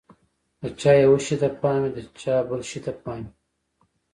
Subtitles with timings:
[0.61, 3.31] د چا یوه شي ته پام وي، د چا بل شي ته پام وي.